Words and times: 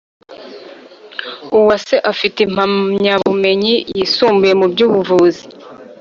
uwase 1.59 1.95
afite 2.11 2.37
impamya 2.47 3.13
bumenyi 3.25 3.73
yisumbuye 3.97 4.53
mu 4.59 4.67
by’ubuvuzi 4.73 5.43